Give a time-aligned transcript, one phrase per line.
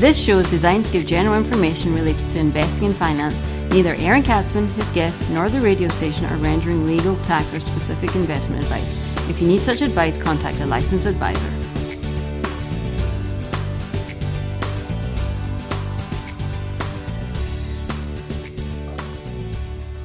[0.00, 3.42] This show is designed to give general information related to investing and finance.
[3.70, 8.16] Neither Aaron Katsman, his guests, nor the radio station are rendering legal, tax, or specific
[8.16, 8.96] investment advice.
[9.28, 11.46] If you need such advice, contact a licensed advisor.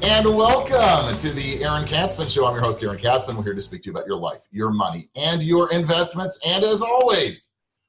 [0.02, 2.44] And welcome to the Aaron Katsman Show.
[2.44, 3.34] I'm your host, Aaron Katsman.
[3.34, 6.38] We're here to speak to you about your life, your money, and your investments.
[6.46, 7.48] And as always,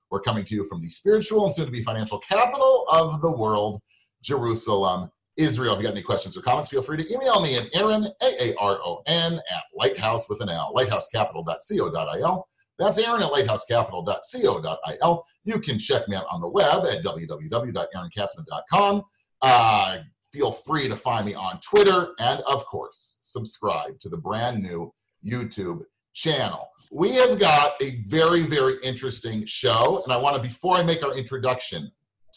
[0.09, 3.31] we're coming to you from the spiritual and soon to be financial capital of the
[3.31, 3.81] world,
[4.21, 5.73] Jerusalem, Israel.
[5.73, 8.49] If you've got any questions or comments, feel free to email me at Aaron, A
[8.49, 12.47] A R O N, at lighthouse with an L, lighthousecapital.co.il.
[12.79, 15.25] That's Aaron at lighthousecapital.co.il.
[15.43, 19.03] You can check me out on the web at www.aaronkatsman.com.
[19.41, 19.97] Uh,
[20.31, 24.93] feel free to find me on Twitter and, of course, subscribe to the brand new
[25.25, 25.81] YouTube
[26.13, 30.01] channel we have got a very, very interesting show.
[30.03, 31.91] And I want to, before I make our introduction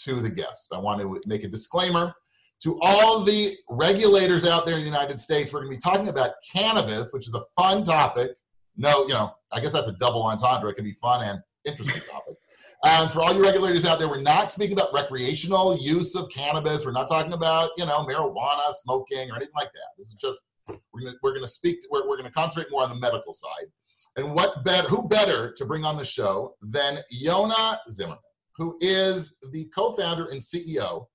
[0.04, 2.14] to the guest, I want to make a disclaimer
[2.62, 5.52] to all the regulators out there in the United States.
[5.52, 8.32] We're going to be talking about cannabis, which is a fun topic.
[8.76, 10.70] No, you know, I guess that's a double entendre.
[10.70, 12.36] It can be fun and interesting topic.
[12.84, 16.86] And for all you regulators out there, we're not speaking about recreational use of cannabis.
[16.86, 19.90] We're not talking about, you know, marijuana, smoking, or anything like that.
[19.98, 22.70] This is just, we're going to, we're going to speak, we're, we're going to concentrate
[22.70, 23.66] more on the medical side.
[24.16, 28.18] And what better, who better to bring on the show than Yona Cymerman,
[28.56, 31.06] who is the co-founder and CEO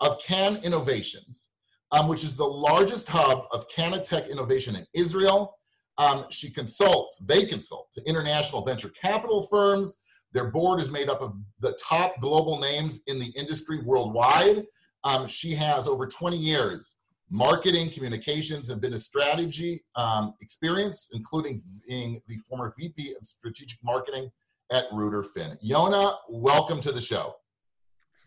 [0.00, 1.48] of Can Innovations,
[1.92, 5.56] um, which is the largest hub of canna-tech innovation in Israel.
[5.98, 10.02] Um, she consults, they consult to international venture capital firms.
[10.32, 14.64] Their board is made up of the top global names in the industry worldwide.
[15.04, 16.96] Um, she has over 20 years
[17.30, 24.30] marketing, communications, and business strategy um, experience, including being the former VP of strategic marketing
[24.72, 25.56] at Ruder Finn.
[25.64, 27.36] Yona, welcome to the show.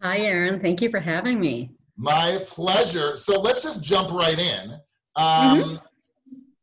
[0.02, 0.60] Hi, Aaron.
[0.60, 1.72] Thank you for having me.
[1.96, 3.16] My pleasure.
[3.18, 4.72] So let's just jump right in.
[5.16, 5.76] Um, mm-hmm.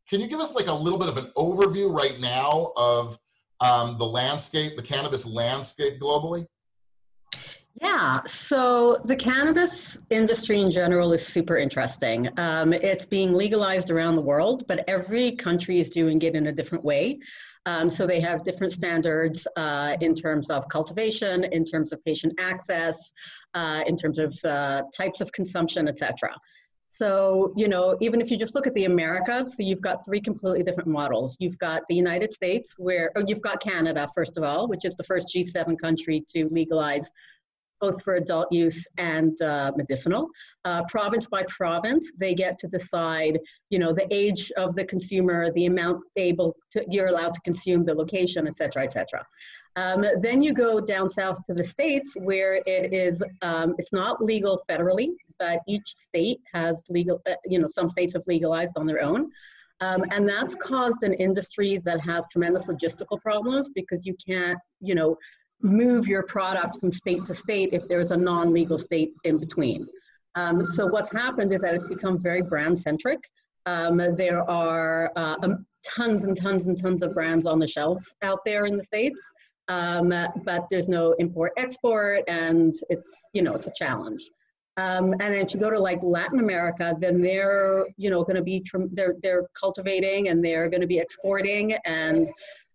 [0.08, 3.18] Can you give us like a little bit of an overview right now of
[3.60, 6.46] um, the landscape, the cannabis landscape globally?
[7.80, 12.28] Yeah, so the cannabis industry in general is super interesting.
[12.36, 16.52] Um, it's being legalized around the world, but every country is doing it in a
[16.52, 17.20] different way.
[17.64, 22.34] Um, so they have different standards uh, in terms of cultivation, in terms of patient
[22.38, 23.12] access,
[23.54, 26.34] uh, in terms of uh, types of consumption, etc.
[26.92, 30.20] So, you know, even if you just look at the Americas, so you've got three
[30.20, 31.34] completely different models.
[31.38, 34.96] You've got the United States, where, oh, you've got Canada, first of all, which is
[34.96, 37.10] the first G7 country to legalize
[37.80, 40.28] both for adult use and uh, medicinal.
[40.64, 43.38] Uh, province by province, they get to decide,
[43.70, 47.84] you know, the age of the consumer, the amount able to, you're allowed to consume,
[47.84, 49.24] the location, et cetera, et cetera.
[49.76, 54.22] Um, then you go down south to the states where it is, um, it's not
[54.22, 58.86] legal federally, but each state has legal, uh, you know, some states have legalized on
[58.86, 59.30] their own.
[59.82, 64.94] Um, and that's caused an industry that has tremendous logistical problems because you can't, you
[64.94, 65.16] know,
[65.62, 69.86] move your product from state to state if there's a non-legal state in between.
[70.34, 73.20] Um, so what's happened is that it's become very brand centric.
[73.66, 78.14] Um, there are uh, um, tons and tons and tons of brands on the shelves
[78.22, 79.20] out there in the states,
[79.68, 80.08] um,
[80.44, 84.22] but there's no import export, and it's you know it's a challenge.
[84.76, 88.42] Um, and if you go to like Latin America, then they're you know going to
[88.42, 92.28] be they're they're cultivating and they're going to be exporting and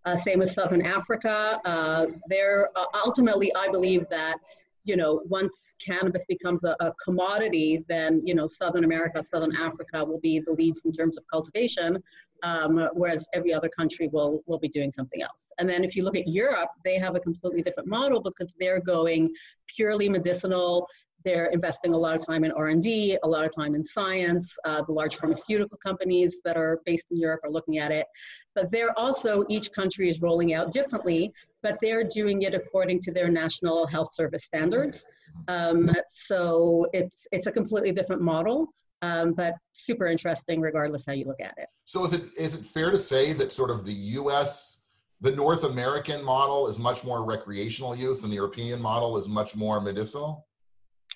[0.06, 1.60] uh, same with Southern Africa.
[1.66, 4.38] Uh, there, uh, ultimately, I believe that
[4.84, 10.06] you know once cannabis becomes a, a, commodity, then you know Southern America, Southern Africa
[10.06, 12.02] will be the leads in terms of cultivation,
[12.44, 15.52] um, whereas every other country will will be doing something else.
[15.58, 18.82] And then if you look at Europe, they have a completely different model because they're
[18.82, 19.34] going
[19.76, 20.88] purely medicinal
[21.26, 24.56] they're investing a lot of time in R&D, a lot of time in science.
[24.64, 28.06] Uh, the large pharmaceutical companies that are based in Europe are looking at it.
[28.54, 33.12] But they're also, each country is rolling out differently, but they're doing it according to
[33.12, 35.06] their national health service standards.
[35.48, 38.70] Um, so it's, it's a completely different model.
[39.02, 41.68] Um, but super interesting regardless how you look at it.
[41.84, 44.80] So is it is it fair to say that sort of the U.S.
[45.22, 49.56] the North American model is much more recreational use, and the European model is much
[49.56, 50.48] more medicinal?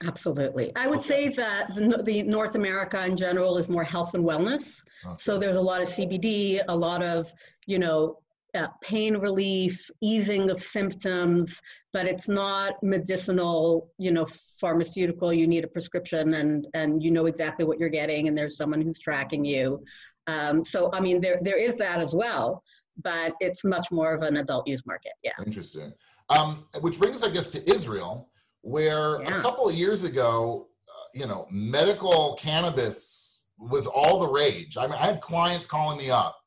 [0.05, 0.71] Absolutely.
[0.75, 1.07] I would okay.
[1.07, 4.81] say that the, the, North America in general is more health and wellness.
[5.05, 5.15] Okay.
[5.19, 7.31] So there's a lot of CBD, a lot of,
[7.65, 8.19] you know,
[8.55, 11.61] uh, pain relief, easing of symptoms,
[11.93, 14.25] but it's not medicinal, you know,
[14.59, 15.33] pharmaceutical.
[15.33, 18.81] You need a prescription and, and you know exactly what you're getting and there's someone
[18.81, 19.83] who's tracking you.
[20.27, 22.63] Um, so, I mean, there, there is that as well,
[23.03, 25.11] but it's much more of an adult use market.
[25.23, 25.33] Yeah.
[25.45, 25.93] Interesting.
[26.29, 28.29] Um, which brings I guess, to Israel
[28.61, 29.37] where Yeah.
[29.37, 34.77] a couple of years ago, uh, you know, medical cannabis was all the rage.
[34.77, 36.39] I mean, I had clients calling me up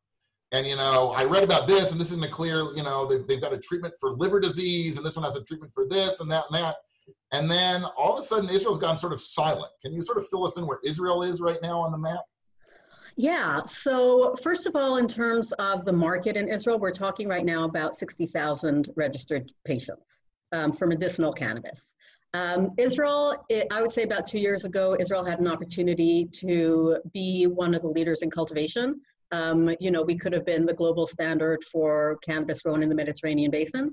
[0.53, 3.26] and you know i read about this and this isn't a clear you know they've,
[3.26, 6.20] they've got a treatment for liver disease and this one has a treatment for this
[6.20, 6.76] and that and that
[7.32, 10.26] and then all of a sudden israel's gone sort of silent can you sort of
[10.29, 12.20] fill us in where israel is right now on the map
[13.17, 17.44] Yeah, so first of all, in terms of the market in Israel, we're talking right
[17.44, 20.06] now about 60,000 registered patients
[20.53, 21.92] um, for medicinal cannabis.
[22.34, 26.99] Um, Israel, it, I would say about two years ago, Israel had an opportunity to
[27.12, 29.00] be one of the leaders in cultivation.
[29.32, 32.94] Um, you know, we could have been the global standard for cannabis grown in the
[32.94, 33.93] Mediterranean basin.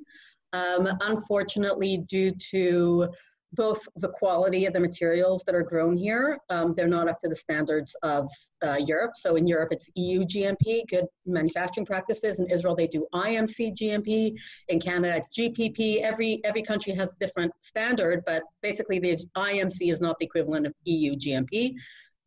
[0.54, 3.10] Um, unfortunately, due to
[3.54, 7.30] both the quality of the materials that are grown here, um, they're not up to
[7.30, 8.30] the standards of
[8.64, 9.14] uh, Europe.
[9.16, 12.40] So in Europe, it's EU GMP, good manufacturing practices.
[12.40, 14.38] In Israel, they do IMC GMP.
[14.68, 16.02] In Canada, it's GPP.
[16.02, 20.74] Every every country has different standard, but basically, the IMC is not the equivalent of
[20.86, 21.76] EU GMP.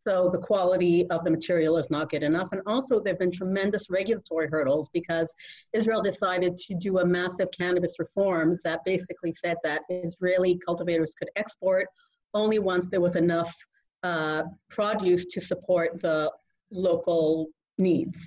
[0.02, 2.48] So the quality of the material is not good enough.
[2.52, 5.32] And also, there have been tremendous regulatory hurdles because
[5.72, 11.30] Israel decided to do a massive cannabis reform that basically said that Israeli cultivators could
[11.36, 11.86] export
[12.34, 13.54] only once there was enough
[14.02, 16.32] uh, produce to support the
[16.72, 18.18] local needs.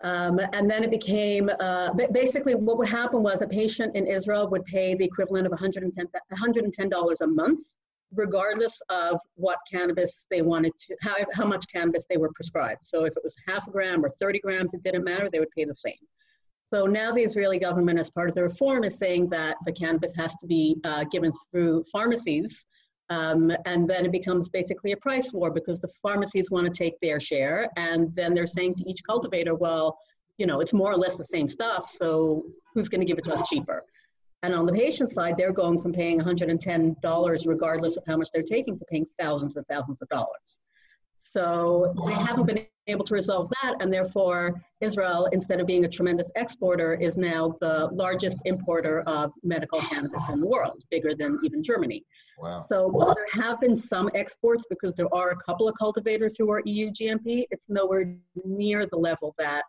[0.00, 4.50] Um, and then it became uh, basically what would happen was a patient in Israel
[4.50, 5.92] would pay the equivalent of $110,
[6.32, 7.68] $110 a month
[8.14, 12.80] regardless of what cannabis they wanted to, how, how much cannabis they were prescribed.
[12.84, 15.50] So if it was half a gram or 30 grams, it didn't matter, they would
[15.56, 15.94] pay the same.
[16.72, 20.14] So now the Israeli government, as part of the reform, is saying that the cannabis
[20.16, 22.64] has to be uh, given through pharmacies.
[23.10, 26.98] Um, and then it becomes basically a price war because the pharmacies want to take
[27.00, 27.68] their share.
[27.76, 29.98] And then they're saying to each cultivator, well,
[30.38, 31.90] you know, it's more or less the same stuff.
[31.94, 32.44] So
[32.74, 33.84] who's going to give it to us cheaper?
[34.42, 38.42] And on the patient side, they're going from paying $110 regardless of how much they're
[38.42, 40.58] taking to paying thousands and thousands of dollars.
[41.18, 45.88] So they haven't been able to resolve that, and therefore Israel, instead of being a
[45.88, 51.38] tremendous exporter, is now the largest importer of medical cannabis in the world, bigger than
[51.44, 52.04] even Germany.
[52.38, 56.36] wow So while there have been some exports, because there are a couple of cultivators
[56.36, 58.14] who are EU GMP, it's nowhere
[58.44, 59.62] near the level that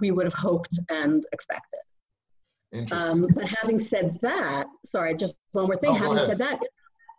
[0.00, 1.80] we would have hoped and expected.
[2.72, 5.90] Interesting Um, but having said that, sorry, just one more thing.
[5.90, 6.58] Oh, having said that,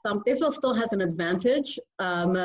[0.05, 2.37] some, Israel still has an advantage um,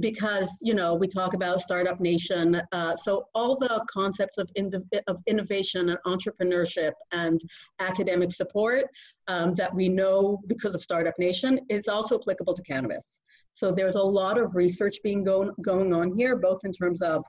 [0.00, 2.60] because you know we talk about startup nation.
[2.72, 4.74] Uh, so all the concepts of, ind-
[5.06, 7.40] of innovation and entrepreneurship and
[7.78, 8.86] academic support
[9.28, 13.16] um, that we know because of startup nation is also applicable to cannabis.
[13.54, 17.24] So there's a lot of research being going going on here, both in terms of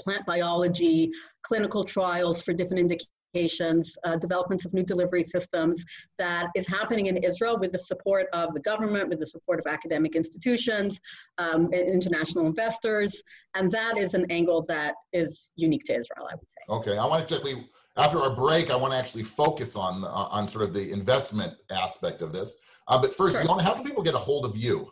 [0.00, 1.12] plant biology,
[1.42, 3.13] clinical trials for different indications,
[4.04, 5.84] uh, development of new delivery systems
[6.18, 9.66] that is happening in Israel with the support of the government, with the support of
[9.66, 11.00] academic institutions,
[11.38, 13.22] um, international investors.
[13.54, 16.64] And that is an angle that is unique to Israel, I would say.
[16.68, 20.48] okay i want to quickly after our break i want to actually focus on on
[20.48, 22.56] sort of the investment aspect of this
[22.88, 23.60] uh, but first Sure.
[23.60, 24.90] How can people get a hold of you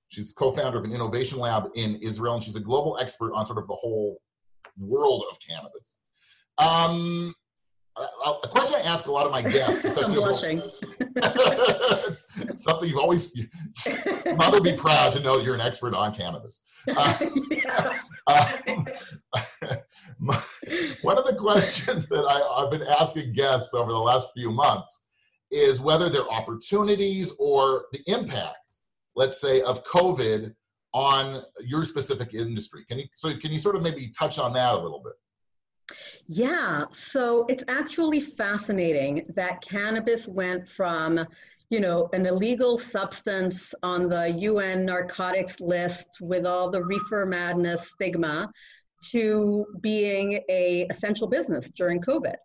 [0.10, 3.58] She's co-founder of an innovation lab in Israel, and she's a global expert on sort
[3.58, 4.22] of the whole
[4.78, 6.02] world of cannabis.
[6.58, 7.34] Um,
[7.98, 10.62] a, question I ask a lot of my guests, especially blushing.
[11.00, 13.40] it's, it's something you've always.
[14.36, 16.64] Mother be proud to know you're an expert on cannabis.
[16.96, 17.18] Uh,
[17.50, 18.00] Yeah.
[18.28, 18.86] um,
[20.20, 20.40] my-
[21.02, 25.06] one of the questions that I, I've been asking guests over the last few months
[25.52, 28.58] is whether there are opportunities or the impact,
[29.16, 30.54] let's say, of COVID
[30.94, 32.86] on your specific industry.
[32.86, 35.14] Can you so can you sort of maybe touch on that a little bit?
[36.28, 41.26] Yeah, so it's actually fascinating that cannabis went from,
[41.70, 47.90] you know, an illegal substance on the UN narcotics list with all the reefer madness
[47.90, 48.50] stigma
[49.12, 52.36] to being a essential business during COVID.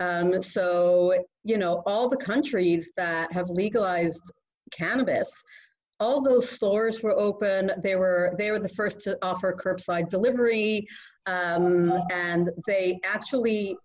[0.00, 4.30] Um, so, you know, all the countries that have legalized
[4.70, 5.28] cannabis,
[6.00, 7.72] all those stores were open.
[7.82, 10.86] They were they were the first to offer curbside delivery,
[11.26, 13.76] um, and they actually,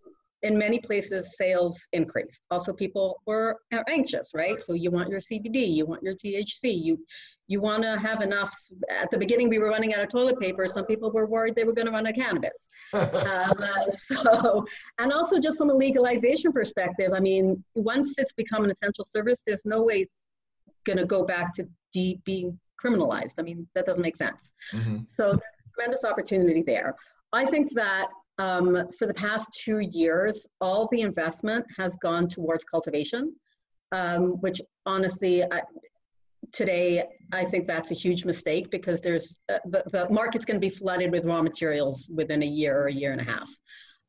[0.44, 2.42] in many places, sales increased.
[2.52, 3.58] Also, people were
[3.90, 4.62] anxious, right?
[4.62, 7.04] So you want your CBD, you want your THC, you
[7.48, 8.54] you want to have enough.
[8.90, 10.68] At the beginning, we were running out of toilet paper.
[10.68, 12.70] Some people were worried they were going to run out of cannabis.
[12.94, 13.54] um,
[13.90, 14.66] so,
[15.00, 19.44] and also just from a legalization perspective, I mean, once it's become an essential service,
[19.46, 20.12] there's no way it's
[20.86, 23.34] going to go back to deep being criminalized.
[23.40, 24.54] I mean, that doesn't make sense.
[24.74, 24.98] Mm-hmm.
[25.16, 25.40] So,
[25.74, 26.96] tremendous opportunity there.
[27.32, 28.08] I think that
[28.40, 33.34] um, for the past two years, all the investment has gone towards cultivation,
[33.92, 35.62] um, which honestly, I,
[36.52, 40.66] today, I think that's a huge mistake because there's uh, the, the market's going to
[40.68, 43.50] be flooded with raw materials within a year or a year and a half.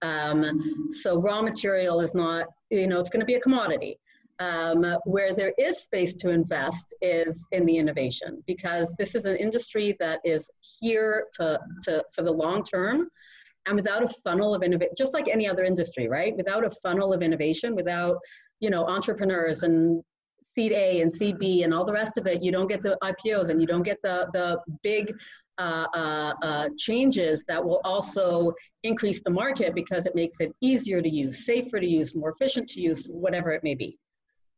[0.02, 3.98] Um, so raw material is not, you know, it's going to be a commodity.
[4.40, 9.36] Um, where there is space to invest is in the innovation because this is an
[9.36, 10.50] industry that is
[10.80, 13.08] here to, to for the long term
[13.66, 17.12] and without a funnel of innovation just like any other industry right without a funnel
[17.12, 18.16] of innovation without
[18.58, 20.02] you know entrepreneurs and
[20.54, 22.96] seed A and seed B and all the rest of it, you don't get the
[23.02, 25.12] IPOs and you don't get the, the big
[25.58, 31.02] uh, uh, uh, changes that will also increase the market because it makes it easier
[31.02, 33.98] to use, safer to use, more efficient to use, whatever it may be.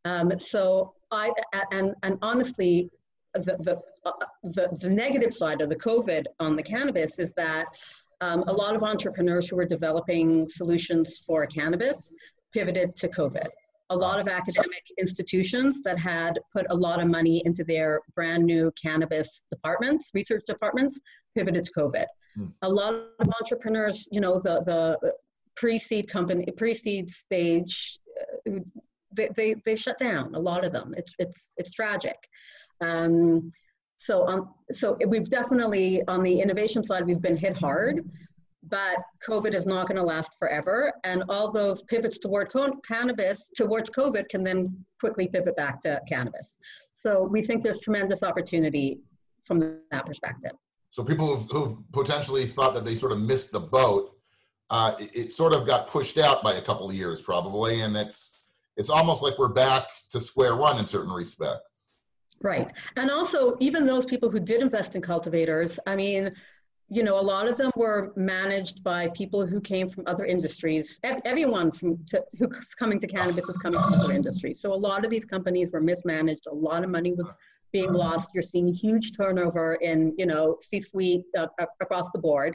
[0.07, 1.31] Um, so I,
[1.73, 2.91] and, and honestly,
[3.35, 7.67] the, the, uh, the, the negative side of the COVID on the cannabis is that
[8.21, 12.15] um, a lot of entrepreneurs who were developing solutions for cannabis
[12.53, 13.49] pivoted to COVID
[13.91, 18.45] a lot of academic institutions that had put a lot of money into their brand
[18.45, 20.99] new cannabis departments, research departments,
[21.37, 22.07] pivoted to COVID.
[22.39, 22.53] Mm.
[22.63, 25.13] A lot of entrepreneurs, you know, the, the
[25.55, 27.99] pre-seed company, pre-seed stage,
[28.49, 28.59] uh,
[29.17, 30.95] they, they, they shut down, a lot of them.
[30.97, 32.17] It's, it's, it's tragic.
[32.81, 33.51] Um,
[33.99, 38.05] so, um, so we've definitely, on the innovation side, we've been hit hard
[38.69, 40.93] but COVID is not going to last forever.
[41.05, 42.49] And all those pivots toward
[42.87, 46.59] cannabis, towards COVID, can then quickly pivot back to cannabis.
[46.95, 48.99] So we think there's tremendous opportunity
[49.45, 50.53] from that perspective.
[50.91, 54.13] So people who've, who've potentially thought that they sort of missed the boat,
[54.71, 57.97] uh, it, it, sort of got pushed out by a couple of years probably, and
[57.97, 58.46] it's
[58.77, 61.91] it's almost like we're back to square one in certain respects.
[62.43, 66.33] Right, and also even those people who did invest in cultivators, I mean
[66.89, 71.01] you know, a lot of them were managed by people who came from other industries.
[71.03, 74.61] Everyone from to, who's coming to cannabis is coming from other industries.
[74.61, 76.47] So a lot of these companies were mismanaged.
[76.49, 77.35] A lot of money was
[77.73, 78.31] being lost.
[78.35, 81.49] You're seeing huge turnover in, you know, C-suite uh,
[81.81, 82.55] across the board.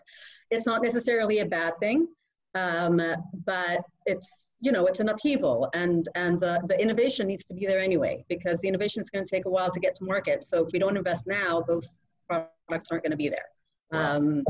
[0.50, 2.08] It's not necessarily a bad thing,
[2.56, 3.02] um,
[3.46, 4.30] but it's
[4.60, 8.24] you know it's an upheaval and and the, the innovation needs to be there anyway
[8.30, 10.72] because the innovation is going to take a while to get to market so if
[10.72, 11.88] we don't invest now those
[12.28, 13.46] products aren't going to be there
[13.92, 14.44] um,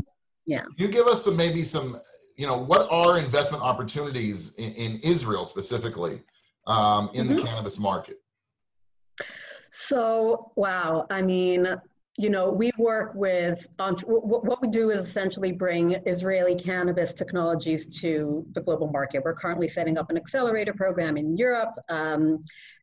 [0.46, 0.64] yeah.
[0.76, 1.98] You give us some maybe some,
[2.36, 6.22] you know, what are investment opportunities in, in Israel specifically
[6.66, 7.36] um, in mm-hmm.
[7.36, 8.20] the cannabis market?
[9.70, 11.06] So, wow.
[11.10, 11.66] I mean,
[12.18, 18.44] you know, we work with, what we do is essentially bring Israeli cannabis technologies to
[18.52, 19.22] the global market.
[19.24, 21.74] We're currently setting up an accelerator program in Europe.
[21.88, 22.42] Um,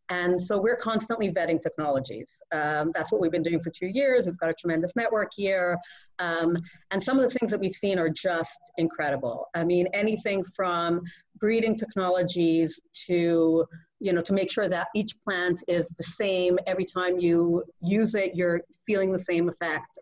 [0.09, 2.41] and so we're constantly vetting technologies.
[2.51, 4.25] Um, that's what we've been doing for two years.
[4.25, 5.77] We've got a tremendous network here.
[6.17, 6.57] Um,
[6.89, 9.45] and some of the things that we've seen are just incredible.
[9.53, 11.01] I mean, anything from
[11.39, 13.65] breeding technologies to,
[14.00, 18.15] you know, to make sure that each plant is the same every time you use
[18.15, 20.00] it, you're feeling the same effect,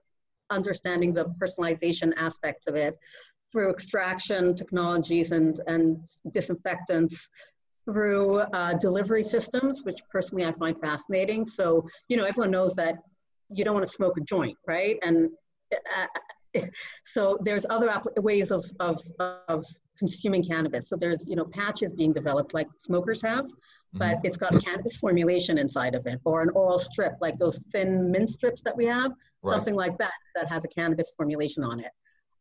[0.49, 2.97] understanding the personalization aspects of it
[3.51, 5.97] through extraction technologies and, and
[6.31, 7.29] disinfectants
[7.85, 11.45] through uh, delivery systems, which personally I find fascinating.
[11.45, 12.97] So, you know, everyone knows that
[13.49, 14.97] you don't want to smoke a joint, right?
[15.03, 15.29] And
[15.73, 16.61] uh,
[17.05, 19.01] so there's other ways of, of,
[19.47, 19.65] of
[19.97, 20.87] consuming cannabis.
[20.87, 23.97] So there's, you know, patches being developed like smokers have, mm-hmm.
[23.97, 27.59] but it's got a cannabis formulation inside of it, or an oral strip, like those
[27.71, 29.11] thin mint strips that we have,
[29.41, 29.55] right.
[29.55, 31.91] something like that, that has a cannabis formulation on it.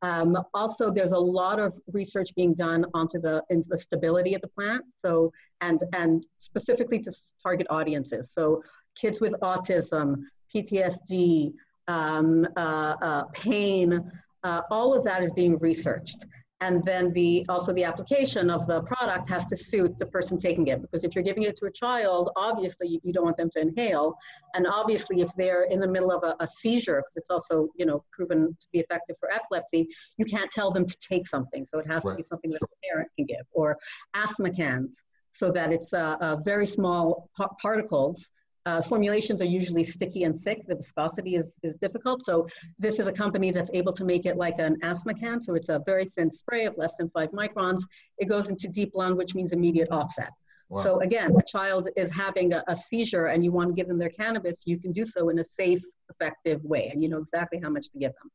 [0.03, 4.43] Um, also, there's a lot of research being done onto the, into the stability of
[4.43, 5.33] the plant, so
[5.63, 8.31] and and specifically to target audiences.
[8.33, 8.63] So
[8.95, 10.23] kids with autism,
[10.55, 11.55] PTSD,
[11.89, 14.11] um, uh, uh, pain,
[14.45, 16.27] uh, all of that is being researched.
[16.61, 20.69] And then the also the application of the product has to suit the person taking
[20.69, 20.81] it.
[20.81, 23.61] Because if you're giving it to a child obviously you, you don't want them to
[23.61, 24.17] inhale.
[24.55, 27.85] And obviously if they're in the middle of a, a seizure because it's also you
[27.85, 31.67] know proven to be effective for epilepsy you can't tell them to take something.
[31.67, 32.13] So it has right.
[32.13, 33.47] to be something that a parent can give.
[33.53, 33.77] Or
[34.15, 35.03] asthma cans.
[35.35, 37.29] So that it's uh, uh, very small
[37.61, 38.31] particles
[38.67, 40.67] uh, formulations are usually sticky and thick.
[40.67, 42.27] The viscosity is, is difficult.
[42.27, 45.41] So this is a company that's able to make it like an asthma can.
[45.41, 47.83] So it's a very thin spray of less than five microns.
[48.19, 50.31] It goes into deep lung, which means immediate offset.
[50.69, 50.83] Wow.
[50.83, 53.99] So again, a child is having a, a, seizure and you want to give them
[53.99, 56.91] their cannabis, you can do so in a safe, effective way.
[56.93, 58.33] And you know exactly how much to give them.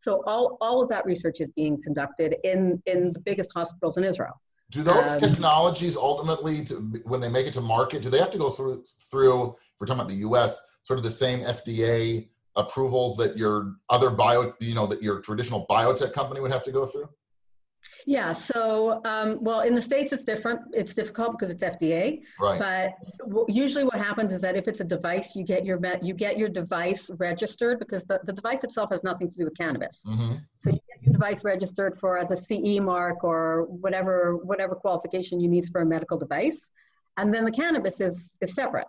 [0.00, 4.04] So all, all of that research is being conducted in, in the biggest hospitals in
[4.04, 4.40] Israel.
[4.74, 8.32] Do those um, technologies ultimately, to, when they make it to market, do they have
[8.32, 12.28] to go through, through, if we're talking about the U.S., sort of the same FDA
[12.56, 16.72] approvals that your other bio, you know, that your traditional biotech company would have to
[16.72, 17.08] go through?
[18.06, 20.60] Yeah, so um, well, in the states it's different.
[20.72, 22.22] It's difficult because it's FDA.
[22.40, 22.58] Right.
[22.58, 26.36] But usually, what happens is that if it's a device, you get your you get
[26.36, 30.02] your device registered because the, the device itself has nothing to do with cannabis.
[30.06, 30.34] Mm-hmm.
[30.58, 30.78] So you
[31.10, 35.86] device registered for as a CE mark or whatever whatever qualification you need for a
[35.86, 36.70] medical device,
[37.16, 38.86] and then the cannabis is is separate.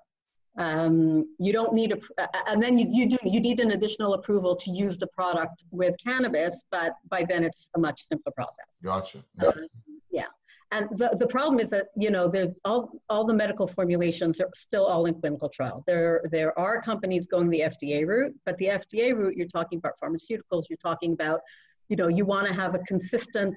[0.58, 4.56] Um, you don't need a, and then you, you do, you need an additional approval
[4.56, 8.66] to use the product with cannabis, but by then it's a much simpler process.
[8.82, 9.20] Gotcha.
[9.46, 9.68] Um,
[10.12, 10.28] yeah.
[10.72, 14.50] And the, the problem is that, you know, there's all, all the medical formulations are
[14.56, 15.84] still all in clinical trial.
[15.86, 19.94] There, there are companies going the FDA route, but the FDA route, you're talking about
[20.02, 21.42] pharmaceuticals, you're talking about,
[21.90, 23.56] you know, you want to have a consistent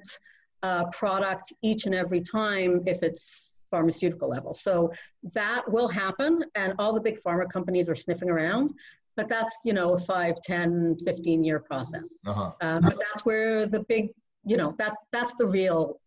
[0.63, 4.53] uh, product each and every time if it's pharmaceutical level.
[4.53, 4.91] So
[5.33, 8.73] that will happen, and all the big pharma companies are sniffing around.
[9.15, 12.07] But that's, you know, a 5, 10, 15 year process.
[12.25, 12.51] Uh-huh.
[12.61, 14.11] Um, but that's where the big,
[14.45, 15.99] you know, that that's the real,